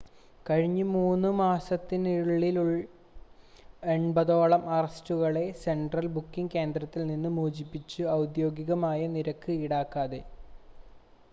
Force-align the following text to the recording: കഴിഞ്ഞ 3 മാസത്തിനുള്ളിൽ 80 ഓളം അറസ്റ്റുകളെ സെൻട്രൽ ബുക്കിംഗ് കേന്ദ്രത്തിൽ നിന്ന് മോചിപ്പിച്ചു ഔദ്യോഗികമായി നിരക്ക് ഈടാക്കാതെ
കഴിഞ്ഞ 0.45 0.83
3 0.91 1.29
മാസത്തിനുള്ളിൽ 1.39 2.55
80 3.89 4.37
ഓളം 4.37 4.63
അറസ്റ്റുകളെ 4.77 5.43
സെൻട്രൽ 5.61 6.07
ബുക്കിംഗ് 6.15 6.53
കേന്ദ്രത്തിൽ 6.55 7.03
നിന്ന് 7.11 7.31
മോചിപ്പിച്ചു 7.37 8.01
ഔദ്യോഗികമായി 8.15 9.05
നിരക്ക് 9.15 9.53
ഈടാക്കാതെ 9.59 10.21